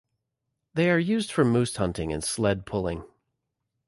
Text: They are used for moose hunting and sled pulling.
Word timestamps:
They 0.73 0.89
are 0.89 0.97
used 0.97 1.31
for 1.31 1.45
moose 1.45 1.75
hunting 1.75 2.11
and 2.11 2.23
sled 2.23 2.65
pulling. 2.65 3.03